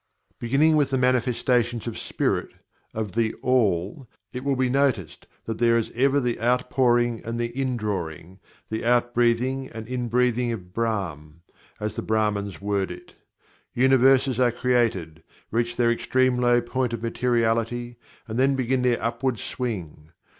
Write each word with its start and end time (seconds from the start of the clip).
Beginning 0.39 0.77
with 0.77 0.89
the 0.89 0.97
manifestations 0.97 1.85
of 1.85 1.95
Spirit 1.95 2.49
of 2.91 3.11
THE 3.11 3.35
ALL 3.43 4.07
it 4.33 4.43
will 4.43 4.55
be 4.55 4.67
noticed 4.67 5.27
that 5.45 5.59
there 5.59 5.77
is 5.77 5.91
ever 5.93 6.19
the 6.19 6.41
Outpouring 6.41 7.21
and 7.23 7.39
the 7.39 7.49
Indrawing; 7.55 8.39
the 8.69 8.79
"Outbreathing 8.83 9.69
and 9.71 9.85
Inbreathing 9.85 10.51
of 10.51 10.73
Brahm," 10.73 11.43
as 11.79 11.95
the 11.95 12.01
Brahmans 12.01 12.59
word 12.59 12.89
it. 12.89 13.13
Universes 13.75 14.39
are 14.39 14.51
created; 14.51 15.21
reach 15.51 15.77
their 15.77 15.91
extreme 15.91 16.37
low 16.37 16.61
point 16.63 16.93
of 16.93 17.03
materiality; 17.03 17.97
and 18.27 18.39
then 18.39 18.55
begin 18.55 18.83
in 18.83 18.93
their 18.93 19.03
upward 19.03 19.37
swing. 19.37 20.09